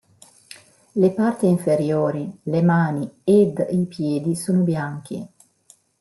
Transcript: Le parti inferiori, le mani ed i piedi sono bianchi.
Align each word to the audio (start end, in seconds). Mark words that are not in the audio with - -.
Le 0.93 1.11
parti 1.13 1.45
inferiori, 1.47 2.27
le 2.45 2.63
mani 2.63 3.07
ed 3.23 3.67
i 3.69 3.85
piedi 3.85 4.35
sono 4.35 4.63
bianchi. 4.63 5.23